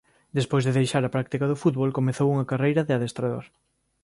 [0.37, 3.45] Despois de deixar a práctica do fútbol comezou unha carreira de adestrador.